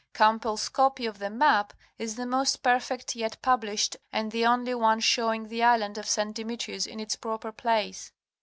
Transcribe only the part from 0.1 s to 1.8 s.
Campbell's copy of the map